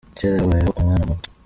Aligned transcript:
Kera 0.17 0.37
habayeho 0.43 0.71
umwanamuto. 0.79 1.27